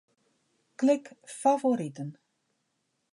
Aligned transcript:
Klik 0.77 1.11
Favoriten. 1.27 2.09